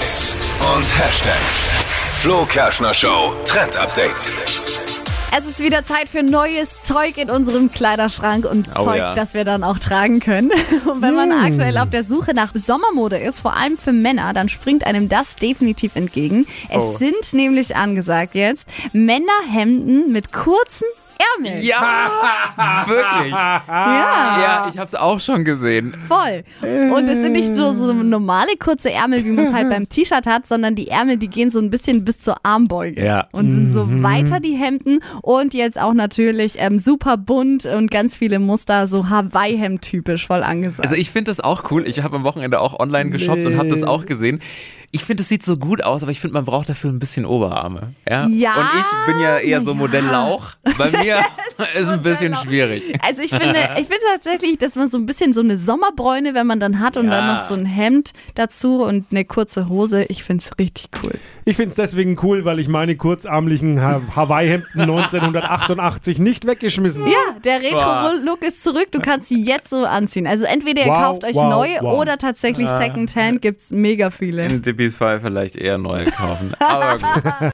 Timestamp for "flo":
2.22-2.46